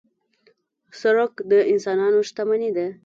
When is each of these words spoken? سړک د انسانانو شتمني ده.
سړک 1.01 1.31
د 1.49 1.51
انسانانو 1.71 2.19
شتمني 2.29 2.69
ده. 2.77 2.87